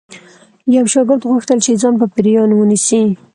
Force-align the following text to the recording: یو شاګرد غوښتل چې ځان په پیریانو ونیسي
یو 0.75 0.85
شاګرد 0.93 1.23
غوښتل 1.31 1.59
چې 1.65 1.79
ځان 1.81 1.93
په 2.01 2.05
پیریانو 2.13 2.55
ونیسي 2.57 3.01